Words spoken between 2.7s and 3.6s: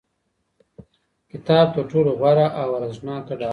ارزښتناکه ډالۍ ده.